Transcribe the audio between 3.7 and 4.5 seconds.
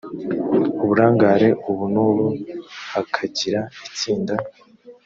itsinda